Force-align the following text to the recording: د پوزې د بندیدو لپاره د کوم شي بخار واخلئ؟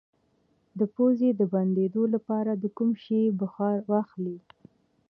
د 0.79 0.81
پوزې 0.95 1.29
د 1.39 1.41
بندیدو 1.53 2.03
لپاره 2.13 2.51
د 2.55 2.65
کوم 2.77 2.91
شي 3.03 3.21
بخار 3.41 3.77
واخلئ؟ 3.89 4.37